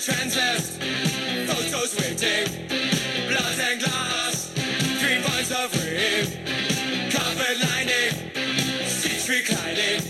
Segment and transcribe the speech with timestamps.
[0.00, 0.80] transist,
[1.46, 2.46] photos waiting,
[3.28, 4.50] blood and glass,
[4.98, 6.24] three pints of rim,
[7.12, 8.16] carpet lining,
[8.86, 10.00] seats reclining.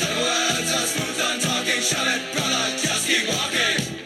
[0.00, 4.00] The words are smooth on talking, shove it, brother, just keep walking.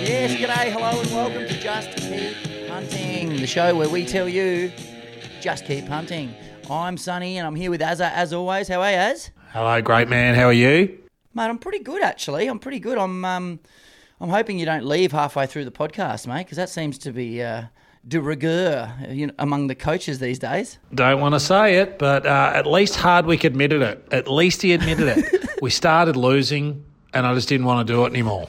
[0.00, 4.72] Yes, g'day, hello, and welcome to Just Keep Punting, the show where we tell you
[5.42, 6.34] just keep hunting.
[6.70, 8.68] I'm Sunny, and I'm here with Azza as always.
[8.68, 9.30] How are you, Az?
[9.50, 10.34] Hello, great man.
[10.34, 11.01] How are you?
[11.34, 12.46] Mate, I'm pretty good actually.
[12.46, 12.98] I'm pretty good.
[12.98, 13.60] I'm um,
[14.20, 17.42] I'm hoping you don't leave halfway through the podcast, mate, because that seems to be
[17.42, 17.64] uh,
[18.06, 20.78] de rigueur you know, among the coaches these days.
[20.94, 24.06] Don't want to say it, but uh, at least Hardwick admitted it.
[24.12, 25.50] At least he admitted it.
[25.62, 28.48] we started losing, and I just didn't want to do it anymore.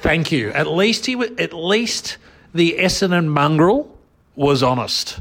[0.00, 0.50] Thank you.
[0.50, 2.18] At least he, wa- at least
[2.54, 3.96] the Essendon mongrel
[4.36, 5.20] was honest,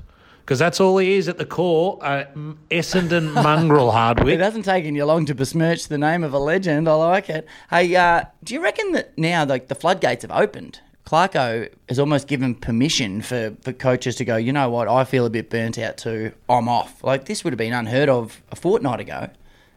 [0.52, 1.98] because that's all he is at the core.
[2.02, 2.26] Uh,
[2.70, 4.38] Essendon mongrel It Hardwick.
[4.42, 6.90] hasn't taken you long to besmirch the name of a legend.
[6.90, 7.48] I like it.
[7.70, 10.82] Hey, uh, do you reckon that now like the floodgates have opened?
[11.06, 15.26] Clarko has almost given permission for, for coaches to go, you know what, I feel
[15.26, 16.34] a bit burnt out too.
[16.50, 17.02] I'm off.
[17.02, 19.30] Like this would have been unheard of a fortnight ago.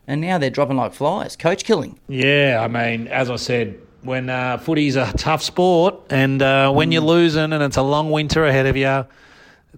[0.08, 1.36] And now they're dropping like flies.
[1.36, 2.00] Coach killing.
[2.08, 6.90] Yeah, I mean, as I said, when uh, footy's a tough sport, and uh, when
[6.90, 9.06] you're losing, and it's a long winter ahead of you,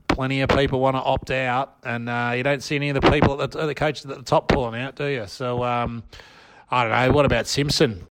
[0.08, 3.10] plenty of people want to opt out, and uh, you don't see any of the
[3.10, 5.26] people, at the, the coaches at the top pulling out, do you?
[5.26, 6.02] So um,
[6.70, 7.12] I don't know.
[7.14, 8.06] What about Simpson?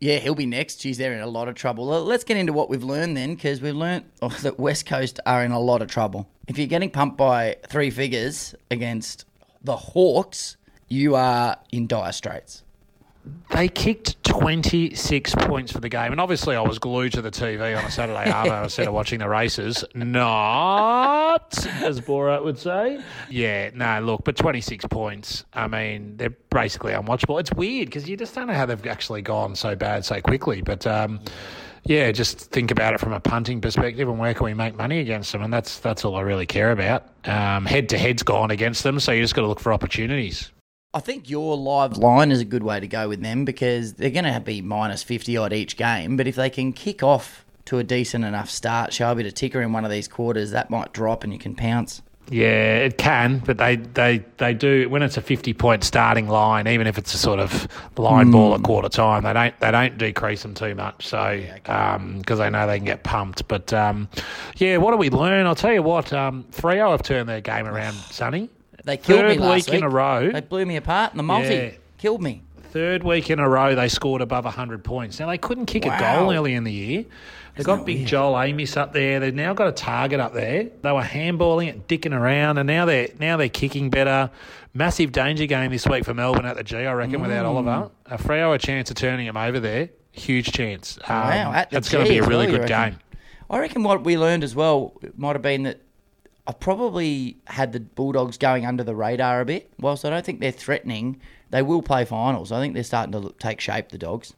[0.00, 0.76] Yeah, he'll be next.
[0.76, 1.84] Geez, they're in a lot of trouble.
[1.86, 5.44] Let's get into what we've learned then, because we've learned oh, that West Coast are
[5.44, 6.28] in a lot of trouble.
[6.48, 9.26] If you're getting pumped by three figures against
[9.62, 10.56] the Hawks,
[10.88, 12.64] you are in dire straits.
[13.50, 17.76] They kicked 26 points for the game, and obviously I was glued to the TV
[17.76, 19.84] on a Saturday afternoon instead of watching the races.
[19.94, 23.00] Not, as Borat would say.
[23.28, 27.40] Yeah, no, look, but 26 points, I mean, they're basically unwatchable.
[27.40, 30.62] It's weird because you just don't know how they've actually gone so bad so quickly,
[30.62, 30.86] but...
[30.86, 31.20] Um,
[31.84, 35.00] yeah, just think about it from a punting perspective and where can we make money
[35.00, 37.08] against them, and that's that's all I really care about.
[37.24, 40.50] Um, head to head's gone against them, so you just got to look for opportunities.
[40.92, 44.10] I think your live line is a good way to go with them because they're
[44.10, 46.16] going to be minus 50 odd each game.
[46.16, 49.34] But if they can kick off to a decent enough start, show a bit of
[49.34, 52.02] ticker in one of these quarters, that might drop and you can pounce.
[52.28, 56.68] Yeah, it can, but they, they, they do when it's a fifty point starting line,
[56.68, 59.98] even if it's a sort of line ball at quarter time, they don't they don't
[59.98, 61.06] decrease them too much.
[61.06, 63.48] So because they know they can get pumped.
[63.48, 64.08] But um,
[64.58, 65.46] yeah, what do we learn?
[65.46, 68.48] I'll tell you what, um, Freo have turned their game around, Sonny.
[68.84, 70.30] They killed me Third last week in a row.
[70.30, 71.54] They blew me apart in the multi.
[71.54, 71.70] Yeah.
[71.98, 72.42] Killed me.
[72.72, 75.18] Third week in a row, they scored above 100 points.
[75.18, 76.20] Now, they couldn't kick a Wow.
[76.20, 77.04] goal early in the year.
[77.56, 79.18] They've got big Jye Amiss up there.
[79.18, 80.68] They've now got a target up there.
[80.80, 84.30] They were handballing it, dicking around, and now they're now they're kicking better.
[84.72, 87.48] Massive danger game this week for Melbourne at the G, I reckon, without Mm.
[87.48, 87.90] Oliver.
[88.06, 89.88] A Freo a chance of turning them over there.
[90.12, 90.96] Huge chance.
[91.08, 92.70] Um, Wow, at the that's going to G be a as really well, you good
[92.70, 92.90] reckon?
[92.92, 92.98] game.
[93.50, 95.80] I reckon what we learned as well might have been that
[96.50, 99.70] I probably had the Bulldogs going under the radar a bit.
[99.78, 102.50] Whilst I don't think they're threatening, they will play finals.
[102.50, 104.34] I think they're starting to take shape, the Dogs.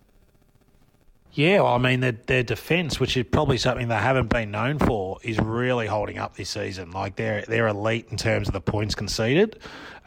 [1.33, 4.79] Yeah, well, I mean, their, their defence, which is probably something they haven't been known
[4.79, 6.91] for, is really holding up this season.
[6.91, 9.59] Like they're they're elite in terms of the points conceded.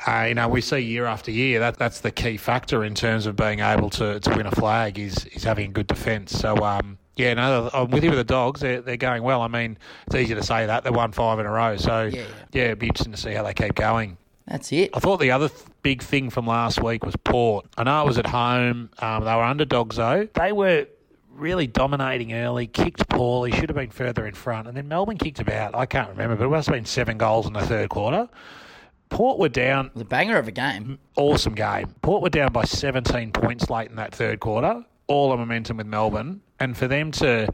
[0.05, 3.25] Uh, you know, we see year after year that that's the key factor in terms
[3.25, 6.33] of being able to, to win a flag is is having a good defence.
[6.33, 8.61] So um, yeah, no, I'm with you with the dogs.
[8.61, 9.41] They're they're going well.
[9.41, 9.77] I mean,
[10.07, 11.77] it's easy to say that they won five in a row.
[11.77, 12.63] So Yeah, yeah, yeah.
[12.65, 14.17] it'd be interesting to see how they keep going.
[14.47, 14.91] That's it.
[14.93, 17.65] I thought the other th- big thing from last week was Port.
[17.77, 18.89] I know it was at home.
[18.99, 20.27] Um, they were underdogs though.
[20.35, 20.85] They were
[21.31, 25.39] really dominating early, kicked poorly, should have been further in front, and then Melbourne kicked
[25.39, 25.73] about.
[25.75, 28.29] I can't remember, but it must have been seven goals in the third quarter.
[29.09, 29.91] Port were down.
[29.95, 30.99] The banger of a game.
[31.15, 31.93] Awesome game.
[32.01, 34.83] Port were down by 17 points late in that third quarter.
[35.07, 37.47] All the momentum with Melbourne, and for them to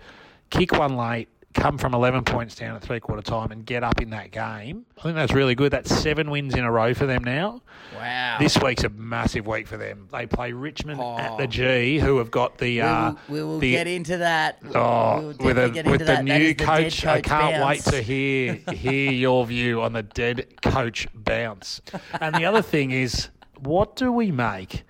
[0.50, 4.02] kick one late, come from 11 points down at three quarter time, and get up
[4.02, 5.72] in that game, I think that's really good.
[5.72, 7.62] That's seven wins in a row for them now.
[7.94, 8.38] Wow.
[8.40, 10.08] This week's a massive week for them.
[10.14, 11.38] They play Richmond at Oh.
[11.38, 14.60] the G, who have got the we uh, will, we will the get into that.
[14.74, 16.16] oh with a, get with into the that.
[16.18, 17.06] That new is the coach.
[17.06, 17.86] I can't bounce.
[17.88, 21.82] wait to hear hear your view on the dead coach bounce.
[22.22, 23.28] And the other thing is,
[23.60, 24.84] what do we make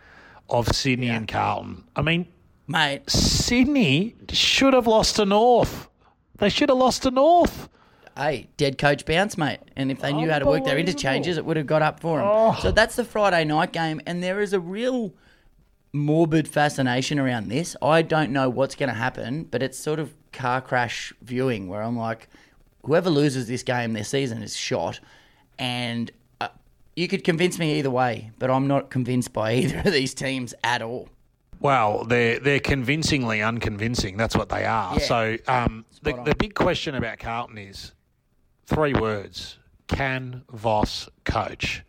[0.47, 1.85] of Sydney and Carlton?
[1.95, 2.27] I mean,
[2.71, 5.89] Mate, Sydney should have lost to North.
[6.37, 7.67] They should have lost to North.
[8.15, 9.59] hey, dead coach bounce, mate.
[9.75, 12.19] And if they knew how to work their interchanges, it would have got up for
[12.19, 12.27] them.
[12.29, 12.57] Oh.
[12.61, 15.13] So that's the Friday night game, and there is a real
[15.91, 17.75] morbid fascination around this.
[17.81, 21.81] I don't know what's going to happen, but it's sort of car crash viewing where
[21.81, 22.29] I'm like,
[22.85, 25.01] whoever loses this game, their season is shot,
[25.59, 26.09] and
[26.39, 26.47] uh,
[26.95, 30.53] you could convince me either way, but I'm not convinced by either of these teams
[30.63, 31.09] at all.
[31.61, 34.17] Well, they're they're convincingly unconvincing.
[34.17, 34.93] That's what they are.
[34.95, 35.05] Yeah.
[35.05, 36.25] So um, the, on.
[36.25, 37.93] the big question about Carlton is
[38.65, 41.83] three words: Can Voss coach?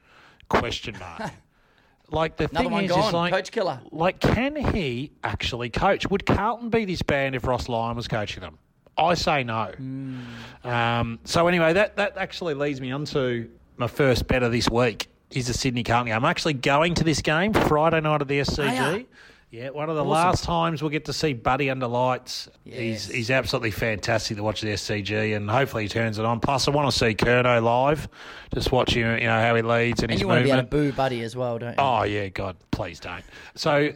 [0.48, 1.32] Question mark.
[2.10, 3.08] like the Another thing one is, gone.
[3.08, 3.80] is like, Coach killer.
[3.90, 6.08] like, can he actually coach?
[6.10, 8.58] Would Carlton be this band if Ross Lyon was coaching them?
[8.98, 9.72] I say no.
[9.74, 10.20] Hmm.
[10.64, 14.68] Um, so anyway, that that actually leads me on to my first bet of this
[14.68, 15.08] week.
[15.30, 16.16] Is the Sydney Carlton game.
[16.16, 19.06] I'm actually going to this game Friday night at the SCG.
[19.52, 20.10] Yeah, one of the Awesome.
[20.10, 22.48] last times we'll get to see Buddy under lights.
[22.64, 22.78] Yes.
[22.78, 26.40] He's he's absolutely fantastic to watch at the SCG, and hopefully he turns it on.
[26.40, 28.08] Plus, I want to see Curnow live,
[28.54, 30.50] just watch him, you know how he leads and, And his you want to be
[30.50, 31.76] able to boo Buddy as well, don't you?
[31.78, 33.22] Oh yeah, God, please don't.
[33.54, 33.92] So,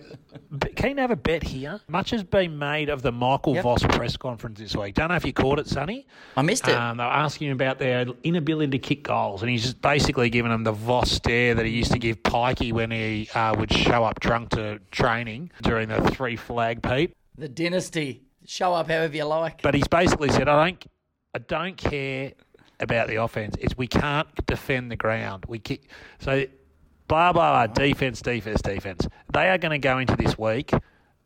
[0.77, 1.81] keen to have a bet here.
[1.88, 3.62] Much has been made of the Michael Yep.
[3.65, 4.94] Voss press conference this week.
[4.94, 6.06] Don't know if you caught it, Sonny.
[6.37, 6.75] I missed it.
[6.75, 10.31] Um, they were asking him about their inability to kick goals, and he's just basically
[10.31, 13.73] giving them the Voss stare that he used to give Pikey when he uh, would
[13.73, 17.15] show up drunk to training during the three flag peep.
[17.37, 18.23] the dynasty.
[18.44, 19.61] Show up however you like.
[19.62, 20.87] But he's basically said, I don't,
[21.35, 22.33] I don't care
[22.79, 23.56] about the offense.
[23.61, 25.44] It's we can't defend the ground.
[25.49, 25.91] We kick
[26.21, 26.44] so
[27.08, 27.67] blah blah blah.
[27.67, 29.06] Defense, defense, defense.
[29.32, 30.73] They are going to go into this week,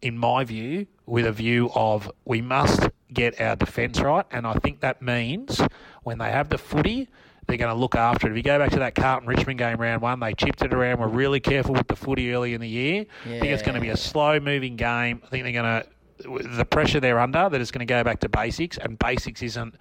[0.02, 4.54] in my view, with a view of we must get our defence right, and I
[4.54, 5.60] think that means
[6.02, 7.08] when they have the footy.
[7.46, 8.30] They're going to look after it.
[8.30, 11.00] If you go back to that Carlton Richmond game round one, they chipped it around.
[11.00, 13.06] Were really careful with the footy early in the year.
[13.24, 15.20] I think it's going to be a slow moving game.
[15.24, 18.20] I think they're going to the pressure they're under that it's going to go back
[18.20, 19.74] to basics, and basics isn't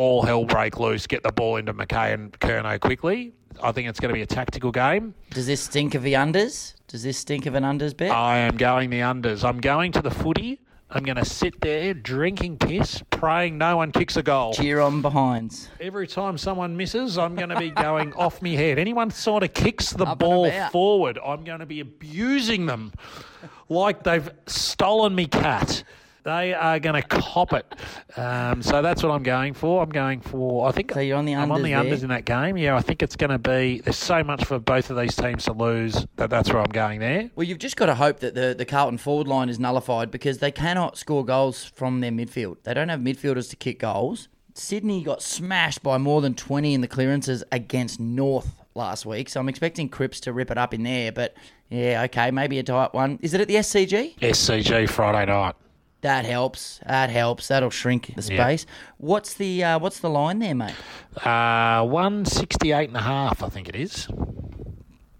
[0.00, 3.34] all hell break loose, get the ball into McKay and Curnow quickly.
[3.62, 5.12] I think it's going to be a tactical game.
[5.28, 6.74] Does this stink of the unders?
[6.88, 8.10] Does this stink of an unders bet?
[8.10, 9.46] I am going the unders.
[9.46, 10.58] I'm going to the footy.
[10.88, 14.54] I'm going to sit there drinking piss, praying no one kicks a goal.
[14.54, 15.68] Cheer on behinds.
[15.78, 18.78] Every time someone misses, I'm going to be going off me head.
[18.78, 22.94] Anyone sort of kicks the Up ball forward, I'm going to be abusing them
[23.68, 25.84] like they've stolen me cat.
[26.24, 27.66] They are going to cop it.
[28.16, 29.82] Um, so that's what I'm going for.
[29.82, 30.68] I'm going for.
[30.68, 31.42] I think So you're on the unders.
[31.42, 31.84] I'm on unders the there?
[31.84, 32.56] unders in that game.
[32.56, 33.80] Yeah, I think it's going to be.
[33.80, 37.00] There's so much for both of these teams to lose that that's where I'm going
[37.00, 37.30] there.
[37.36, 40.38] Well, you've just got to hope that the, the Carlton forward line is nullified because
[40.38, 42.56] they cannot score goals from their midfield.
[42.64, 44.28] They don't have midfielders to kick goals.
[44.54, 49.40] Sydney got smashed by more than 20 in the clearances against North last week, so
[49.40, 51.12] I'm expecting Cripps to rip it up in there.
[51.12, 51.34] But
[51.70, 53.18] yeah, okay, maybe a tight one.
[53.22, 54.18] Is it at the SCG?
[54.18, 55.54] SCG Friday night.
[56.02, 56.80] That helps.
[56.86, 57.48] That helps.
[57.48, 58.42] That'll shrink the Yeah.
[58.44, 58.66] space.
[58.98, 60.74] What's the uh, what's the line there, mate?
[61.24, 64.08] Uh, 168 and a half, I think it is.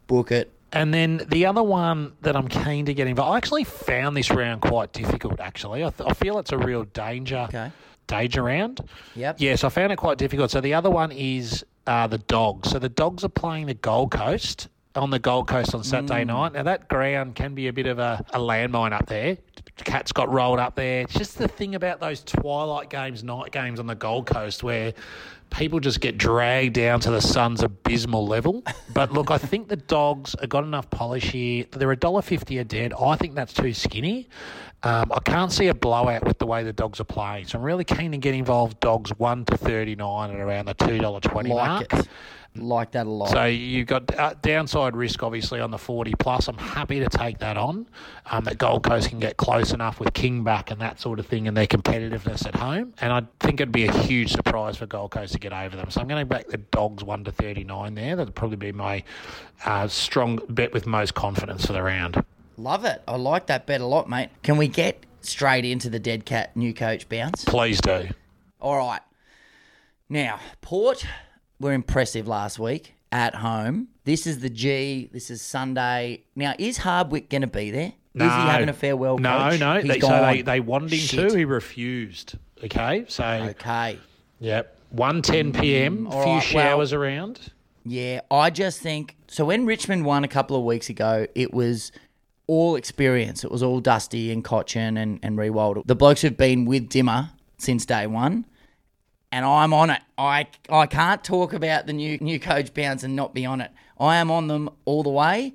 [0.06, 0.50] Book it.
[0.72, 4.30] And then the other one that I'm keen to get involved, I actually found this
[4.30, 5.40] round quite difficult.
[5.40, 7.72] Actually, I, th- I feel it's a real danger, Okay.
[8.06, 8.80] danger round.
[9.16, 9.36] Yep.
[9.40, 10.50] Yes, I found it quite difficult.
[10.52, 12.70] So the other one is uh, the Dogs.
[12.70, 14.68] So the Dogs are playing the Gold Coast
[15.00, 16.52] on the Gold Coast on Saturday night.
[16.52, 19.38] Now that ground can be a bit of a, a landmine up there.
[19.76, 21.00] Cats got rolled up there.
[21.02, 24.92] It's just the thing about those twilight games, night games on the Gold Coast where
[25.50, 28.62] people just get dragged down to the Suns' abysmal level.
[28.92, 31.64] But look, I think the Dogs have got enough polish here.
[31.70, 32.92] They're a dollar fifty a dead.
[32.92, 34.28] I think that's too skinny.
[34.82, 37.46] Um, I can't see a blowout with the way the Dogs are playing.
[37.46, 38.80] So I'm really keen to get involved.
[38.80, 41.94] Dogs one to thirty nine at around the two dollar twenty Like mark.
[41.94, 42.08] it.
[42.56, 43.30] Like that a lot.
[43.30, 46.48] So you've got uh, downside risk, obviously, on the 40 plus.
[46.48, 47.86] I'm happy to take that on.
[48.26, 51.26] Um, that Gold Coast can get close enough with King back and that sort of
[51.26, 52.92] thing and their competitiveness at home.
[53.00, 55.90] And I think it'd be a huge surprise for Gold Coast to get over them.
[55.90, 58.16] So I'm going to back the Dogs 1 to 39 there.
[58.16, 59.04] That'd probably be my
[59.64, 62.24] uh, strong bet with most confidence for the round.
[62.56, 63.00] Love it.
[63.06, 64.30] I like that bet a lot, mate.
[64.42, 67.44] Can we get straight into the dead cat new coach bounce?
[67.44, 68.08] Please do.
[68.60, 69.00] All right.
[70.08, 71.06] Now, Port
[71.60, 73.88] were impressive last week at home.
[74.04, 75.08] This is the G.
[75.12, 76.24] This is Sunday.
[76.34, 77.92] Now, is Hardwick going to be there?
[78.14, 78.26] No.
[78.26, 79.60] Is he having a farewell No, coach?
[79.60, 79.82] no.
[79.82, 81.30] They, so they, they wanted him Shit.
[81.30, 81.36] to.
[81.38, 82.36] He refused.
[82.64, 83.04] Okay.
[83.08, 83.98] So, Okay.
[84.40, 84.76] yep.
[84.94, 86.06] 1.10 p.m.
[86.06, 87.52] Mm, all A few right, well- showers around.
[87.84, 89.46] Yeah, I just think so.
[89.46, 91.92] When Richmond won a couple of weeks ago, it was
[92.46, 93.42] all experience.
[93.42, 95.86] It was all Dusty and Cotchin and, and Riewoldt.
[95.86, 98.44] The blokes have been with Dimmer since day one,
[99.32, 100.02] and I'm on it.
[100.18, 103.70] I, I can't talk about the new new coach bounce and not be on it.
[103.98, 105.54] I am on them all the way.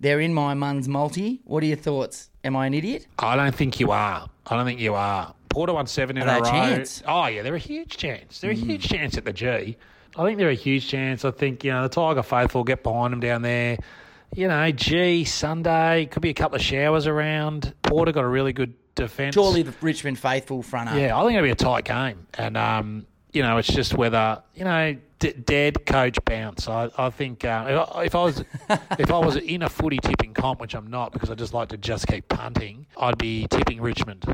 [0.00, 1.40] They're in my mun's multi.
[1.44, 2.30] What are your thoughts?
[2.42, 3.06] Am I an idiot?
[3.18, 4.28] I don't think you are.
[4.46, 5.34] I don't think you are.
[5.48, 6.50] Porter won seven in a a row.
[6.50, 7.02] chance?
[7.06, 8.40] Oh yeah, they're a huge chance.
[8.40, 9.76] They're a huge chance at the G.
[10.16, 11.24] I think they're a huge chance.
[11.24, 13.78] I think you know the Tiger faithful get behind them down there.
[14.34, 17.72] You know, G Sunday could be a couple of showers around.
[17.82, 19.34] Porter got a really good defence.
[19.34, 20.96] Surely the Richmond faithful front up.
[20.96, 24.42] Yeah, I think it'll be a tight game, and um, you know, it's just whether
[24.54, 26.68] you know d- dead coach bounce.
[26.68, 28.44] I, I think uh, if, I, if I was
[28.98, 31.68] if I was in a footy tipping comp, which I'm not because I just like
[31.70, 34.24] to just keep punting, I'd be tipping Richmond.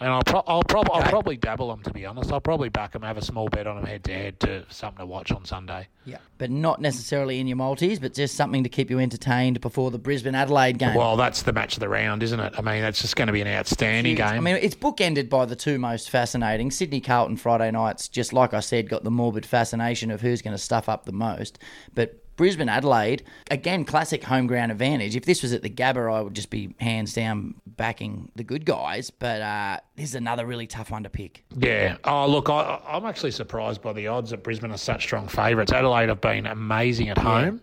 [0.00, 2.30] And I'll, pro- I'll, prob- I'll probably dabble them, to be honest.
[2.32, 5.00] I'll probably back them, have a small bet on them head to head to something
[5.00, 5.88] to watch on Sunday.
[6.04, 6.18] Yeah.
[6.38, 9.98] But not necessarily in your multis, but just something to keep you entertained before the
[9.98, 10.94] Brisbane Adelaide game.
[10.94, 12.54] Well, that's the match of the round, isn't it?
[12.56, 14.18] I mean, that's just going to be an outstanding Huge.
[14.18, 14.28] game.
[14.28, 16.70] I mean, it's bookended by the two most fascinating.
[16.70, 20.54] Sydney Carlton Friday nights, just like I said, got the morbid fascination of who's going
[20.54, 21.58] to stuff up the most.
[21.92, 25.14] But Brisbane Adelaide, again, classic home ground advantage.
[25.16, 28.64] If this was at the Gabba, I would just be hands down backing the good
[28.64, 29.10] guys.
[29.10, 31.44] But uh, this is another really tough one to pick.
[31.58, 31.96] Yeah.
[32.04, 35.72] Oh, look, I, I'm actually surprised by the odds that Brisbane are such strong favourites.
[35.72, 37.60] Adelaide have been amazing at home,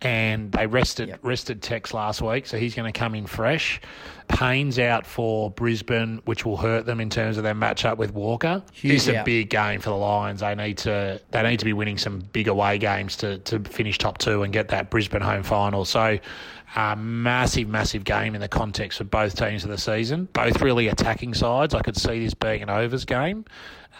[0.00, 1.18] and they rested Yep.
[1.22, 3.80] rested Tex last week, so he's going to come in fresh.
[4.32, 8.62] Payne's out for Brisbane, which will hurt them in terms of their matchup with Walker.
[8.72, 10.40] Huge this is a big game for the Lions.
[10.40, 13.98] They need to they need to be winning some big away games to to finish
[13.98, 15.84] top two and get that Brisbane home final.
[15.84, 16.18] So.
[16.74, 20.26] A massive, massive game in the context of both teams of the season.
[20.32, 21.74] Both really attacking sides.
[21.74, 23.44] I could see this being an overs game.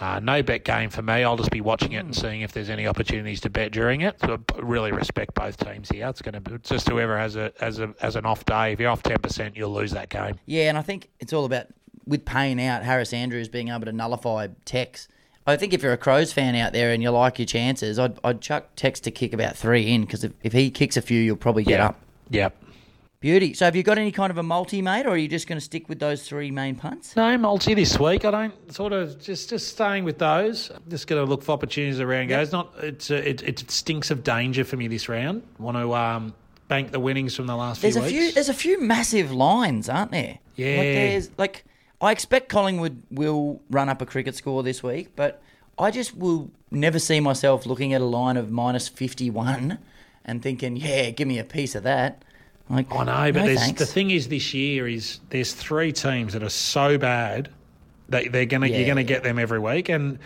[0.01, 1.23] Uh, no bet game for me.
[1.23, 4.17] I'll just be watching it and seeing if there's any opportunities to bet during it.
[4.25, 6.09] So I really respect both teams here.
[6.09, 8.73] It's going to be just whoever has a as a as an off day.
[8.73, 10.22] If you're off ten percent, you'll lose that game.
[10.47, 11.67] Yeah, and I think it's all about
[12.07, 15.09] with Payne out, Harris Andrews being able to nullify Tex.
[15.47, 18.19] I think if you're a Crows fan out there and you like your chances, I'd,
[18.23, 21.21] I'd chuck Tex to kick about three in because if, if he kicks a few,
[21.21, 22.01] you'll probably get up.
[22.31, 22.57] Yep.
[23.19, 23.55] Beauty.
[23.55, 25.57] So have you got any kind of a multi, mate, or are you just going
[25.57, 27.15] to stick with those three main punts?
[27.15, 28.25] No multi this week.
[28.25, 30.73] I don't sort of just just staying with those.
[30.89, 32.51] Just going to look for opportunities around goes.
[32.51, 35.45] Not it's uh, it, it stinks of danger for me this round.
[35.59, 36.35] Want to um,
[36.73, 38.19] bank the winnings from the last There's few a weeks.
[38.19, 38.33] few.
[38.33, 40.39] There's a few massive lines, aren't there?
[40.57, 40.69] Yeah.
[40.77, 41.65] Like there's like
[42.01, 45.43] I expect Collingwood will run up a cricket score this week, but
[45.79, 49.79] I just will never see myself looking at a line of minus fifty one
[50.25, 52.25] and thinking, yeah, give me a piece of that.
[52.71, 56.33] Like I know, but no there's, the thing is, this year is there's three teams
[56.33, 57.51] that are so bad
[58.09, 58.79] that they're gonna Yeah.
[58.79, 60.19] you're gonna get them every week, and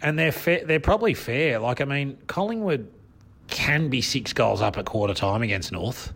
[0.00, 1.58] and they're fair, they're probably fair.
[1.58, 2.88] Like I mean, Collingwood
[3.50, 6.12] can be six goals up at quarter time against North.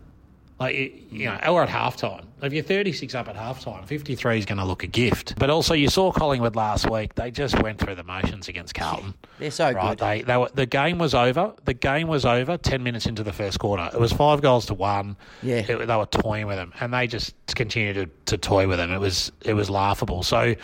[0.59, 0.75] Like
[1.11, 2.23] you know, or at halftime.
[2.41, 5.33] If you're 36 up at halftime, 53 is going to look a gift.
[5.37, 7.15] But also, you saw Collingwood last week.
[7.15, 9.15] They just went through the motions against Carlton.
[9.39, 9.89] They're so right?
[9.89, 9.99] good.
[9.99, 11.53] They, they were, the game was over.
[11.65, 13.89] The game was over 10 minutes into the first quarter.
[13.93, 15.17] It was five goals to one.
[15.41, 15.65] Yeah.
[15.67, 18.91] It- they were toying with them, and they just continued to, to toy with them.
[18.91, 20.23] It was it was laughable.
[20.23, 20.55] So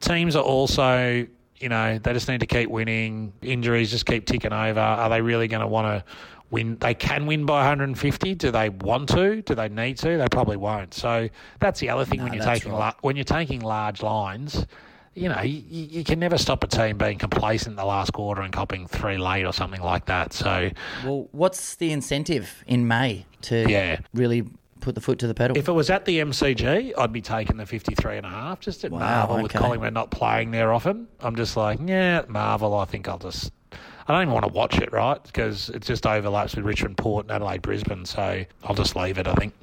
[0.00, 1.26] teams are also,
[1.64, 3.32] you know, they just need to keep winning.
[3.40, 4.78] Injuries just keep ticking over.
[4.78, 6.04] Are they really going to want to
[6.50, 6.76] win?
[6.78, 8.34] They can win by 150.
[8.34, 9.40] Do they want to?
[9.40, 10.18] Do they need to?
[10.18, 10.92] They probably won't.
[10.92, 11.30] So
[11.60, 12.78] that's the other thing when you're taking right.
[12.78, 14.66] la- when you're taking large lines.
[15.14, 18.42] You know, you, you can never stop a team being complacent in the last quarter
[18.42, 20.32] and copping three late or something like that.
[20.34, 20.70] So,
[21.04, 24.00] Well, what's the incentive in May to Yeah.
[24.12, 24.42] really
[24.84, 25.56] put the foot to the pedal?
[25.56, 28.84] If it was at the MCG, I'd be taking the 53 and a half just
[28.84, 29.52] at Wow, Marvel with.
[29.52, 31.08] Collingwood not playing there often.
[31.20, 33.52] I'm just like, yeah, Marvel, I think I'll just.
[33.72, 35.20] I don't even want to watch it, right?
[35.22, 38.04] Because it just overlaps with Richmond Port and Adelaide Brisbane.
[38.04, 39.54] So I'll just leave it, I think.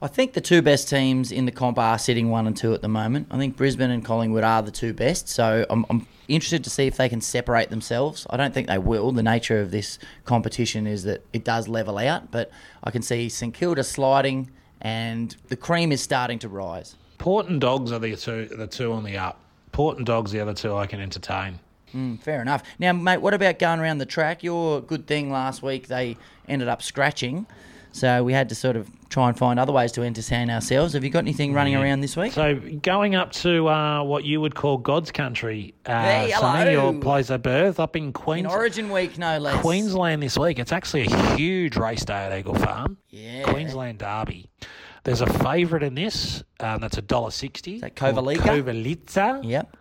[0.00, 2.82] I think the two best teams in the comp are sitting one and two at
[2.82, 3.26] the moment.
[3.30, 5.28] I think Brisbane and Collingwood are the two best.
[5.28, 8.26] So I'm, I'm interested to see if they can separate themselves.
[8.30, 9.12] I don't think they will.
[9.12, 12.50] The nature of this competition is that it does level out, but
[12.82, 16.96] I can see St Kilda sliding and the cream is starting to rise.
[17.18, 19.40] Port and Dogs are the two, the two on the up.
[19.72, 21.58] Port and Dogs, the other two I can entertain.
[21.94, 22.62] Mm, fair enough.
[22.78, 24.42] Now, mate, what about going around the track?
[24.42, 26.16] Your good thing last week, they
[26.48, 27.46] ended up scratching.
[27.92, 30.92] So we had to sort of try and find other ways to entertain ourselves.
[30.92, 32.32] Have you got anything running around this week?
[32.32, 36.92] So going up to uh, what you would call God's country, uh, Hey, Sonny, your
[36.94, 39.60] place of birth up in In Origin Week, no less.
[39.62, 40.58] Queensland this week.
[40.58, 42.98] It's actually a huge race day at Eagle Farm.
[43.08, 43.44] Yeah.
[43.44, 44.50] Queensland Derby.
[45.04, 46.42] There's a favourite in this.
[46.60, 47.78] Um, that's a dollar sixty.
[47.80, 48.38] that Kovalica?
[48.38, 49.40] Kovalita.
[49.42, 49.76] Yep.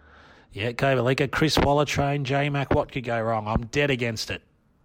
[0.53, 1.29] Yeah, Kovalica.
[1.29, 2.23] Chris Waller train.
[2.23, 2.73] J Mac.
[2.73, 3.47] What could go wrong?
[3.47, 4.41] I'm dead against it.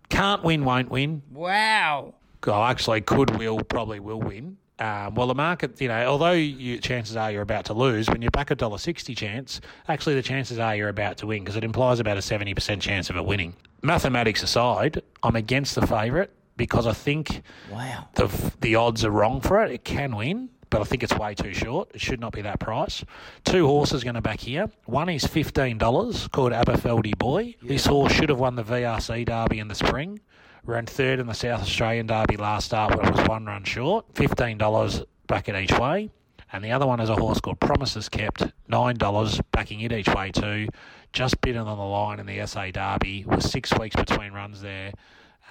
[0.08, 0.64] Can't win.
[0.64, 1.22] Won't win.
[1.30, 2.14] Wow.
[2.46, 4.56] Oh, actually, could will probably will win.
[4.78, 8.22] Um, well, the market, you know, although you, chances are you're about to lose, when
[8.22, 11.56] you're back a dollar sixty chance, actually the chances are you're about to win because
[11.56, 13.54] it implies about a seventy percent chance of it winning.
[13.82, 18.08] Mathematics aside, I'm against the favourite because I think Wow.
[18.14, 18.28] the
[18.62, 19.70] the odds are wrong for it.
[19.70, 21.90] It can win, but I think it's way too short.
[21.92, 23.04] It should not be that price.
[23.44, 24.70] Two horses going to back here.
[24.86, 27.54] One is fifteen dollars, called Aberfeldy Boy.
[27.62, 30.20] This horse should have won the VRC Derby in the spring.
[30.64, 34.06] Ran third in the South Australian Derby last start when it was one run short.
[34.14, 36.10] Fifteen dollars back it each way.
[36.52, 40.32] And the other one is a horse called Promises Kept, $9, backing it each way
[40.32, 40.66] too.
[41.12, 44.92] Just bidden on the line in the SA Derby with six weeks between runs there.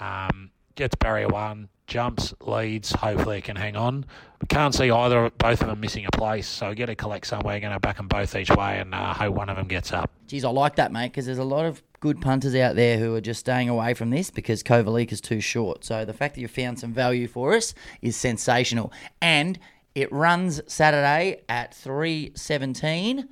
[0.02, 2.92] Um, gets barrier one, jumps, leads.
[2.92, 4.06] Hopefully, it can hang on.
[4.42, 6.48] We can't see either, both of them missing a place.
[6.48, 7.60] So get a collect somewhere.
[7.60, 10.10] Going to back them both each way and uh, hope one of them gets up.
[10.28, 13.14] Geez, I like that, mate, because there's a lot of good punters out there who
[13.16, 15.84] are just staying away from this because Kovalik is too short.
[15.84, 18.94] So the fact that you found some value for us is sensational.
[19.22, 19.60] And
[19.96, 23.28] it runs Saturday at 3.17,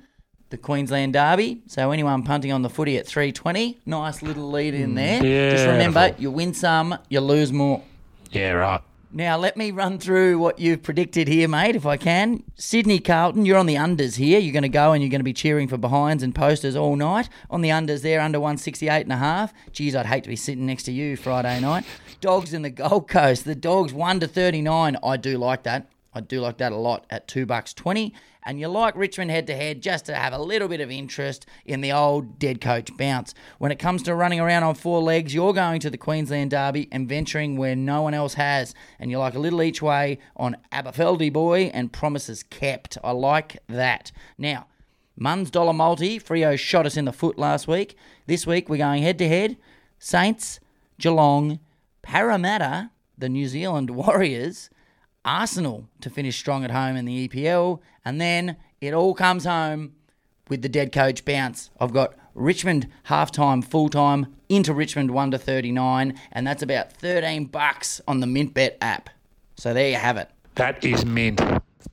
[0.50, 1.62] the Queensland Derby.
[1.66, 5.22] So anyone punting on the footy at 3.20, nice little lead in there.
[5.52, 7.82] Just remember, you win some, you lose more.
[8.30, 8.80] Yeah, right.
[9.10, 12.42] Now, let me run through what you've predicted here, mate, if I can.
[12.56, 14.38] Sydney Carlton, you're on the unders here.
[14.38, 16.94] You're going to go and you're going to be cheering for behinds and posters all
[16.94, 17.30] night.
[17.48, 19.54] On the unders there, under 168 and a half.
[19.72, 21.86] Geez, I'd hate to be sitting next to you Friday night.
[22.20, 23.46] Dogs in the Gold Coast.
[23.46, 24.98] The dogs 1 to 39.
[25.02, 25.88] I do like that.
[26.14, 28.14] I do like that a lot at two bucks twenty.
[28.48, 31.44] And you like Richmond head to head just to have a little bit of interest
[31.66, 33.34] in the old dead coach bounce.
[33.58, 36.88] When it comes to running around on four legs, you're going to the Queensland Derby
[36.90, 38.74] and venturing where no one else has.
[38.98, 42.96] And you like a little each way on Aberfeldy Boy and Promises Kept.
[43.04, 44.12] I like that.
[44.38, 44.66] Now,
[45.14, 47.96] Mun's Dollar Multi, Freo shot us in the foot last week.
[48.26, 49.58] This week we're going head to head.
[49.98, 50.58] Saints,
[50.98, 51.58] Geelong,
[52.00, 54.70] Parramatta, the New Zealand Warriors,
[55.28, 59.92] Arsenal to finish strong at home in the EPL, and then it all comes home
[60.48, 61.68] with the dead coach bounce.
[61.78, 67.44] I've got Richmond halftime, full time into Richmond 1 to 39, and that's about 13
[67.44, 69.10] bucks on the MintBet app.
[69.56, 70.30] So there you have it.
[70.54, 71.42] That is mint.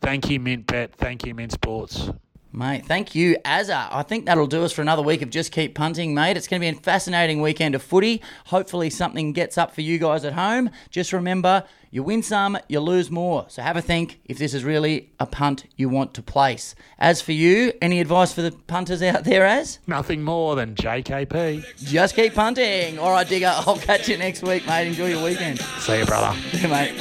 [0.01, 0.93] Thank you, Mint Bet.
[0.95, 2.09] Thank you, Mint Sports.
[2.55, 3.89] Mate, thank you, Azza.
[3.91, 6.37] I think that'll do us for another week of Just Keep Punting, mate.
[6.37, 8.21] It's going to be a fascinating weekend of footy.
[8.45, 10.69] Hopefully, something gets up for you guys at home.
[10.89, 13.45] Just remember, you win some, you lose more.
[13.49, 16.75] So have a think if this is really a punt you want to place.
[16.97, 19.79] As for you, any advice for the punters out there, Az?
[19.85, 21.83] Nothing more than JKP.
[21.83, 22.97] Just keep punting.
[22.97, 24.87] All right, Digger, I'll catch you next week, mate.
[24.87, 25.59] Enjoy your weekend.
[25.59, 26.39] See you, brother.
[26.51, 26.93] See you, mate.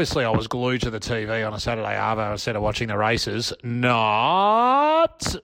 [0.00, 2.96] Obviously, I was glued to the TV on a Saturday arvo instead of watching the
[2.96, 3.52] races.
[3.62, 5.36] Not